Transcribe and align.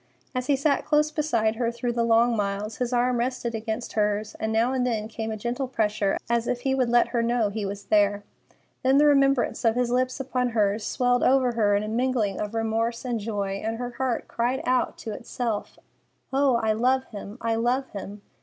As 0.33 0.47
he 0.47 0.55
sat 0.55 0.83
close 0.83 1.11
beside 1.11 1.57
her 1.57 1.71
through 1.71 1.91
the 1.93 2.03
long 2.03 2.35
miles, 2.35 2.77
his 2.77 2.91
arm 2.91 3.17
rested 3.17 3.53
against 3.53 3.93
hers, 3.93 4.35
and 4.39 4.51
now 4.51 4.73
and 4.73 4.87
again 4.87 5.07
came 5.07 5.29
a 5.29 5.37
gentle 5.37 5.67
pressure, 5.67 6.17
as 6.27 6.47
if 6.47 6.61
he 6.61 6.73
would 6.73 6.89
let 6.89 7.09
her 7.09 7.21
know 7.21 7.49
he 7.49 7.67
was 7.67 7.83
there. 7.83 8.23
Then 8.81 8.97
the 8.97 9.05
remembrance 9.05 9.63
of 9.63 9.75
his 9.75 9.91
lips 9.91 10.19
upon 10.19 10.49
hers 10.49 10.83
swelled 10.83 11.21
over 11.21 11.51
her 11.51 11.75
in 11.75 11.83
a 11.83 11.87
mingling 11.87 12.39
of 12.39 12.55
remorse 12.55 13.05
and 13.05 13.19
joy, 13.19 13.61
and 13.63 13.77
her 13.77 13.91
heart 13.91 14.27
cried 14.27 14.63
out 14.65 14.97
to 14.97 15.11
itself, 15.13 15.77
"Oh, 16.33 16.55
I 16.55 16.73
love 16.73 17.03
him! 17.11 17.37
I 17.39 17.53
love 17.53 17.87
him! 17.89 18.23